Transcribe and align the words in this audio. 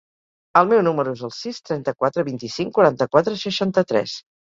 El 0.59 0.69
meu 0.69 0.79
número 0.85 1.11
es 1.17 1.19
el 1.27 1.31
sis, 1.39 1.59
trenta-quatre, 1.69 2.23
vint-i-cinc, 2.29 2.73
quaranta-quatre, 2.79 3.37
seixanta-tres. 3.43 4.17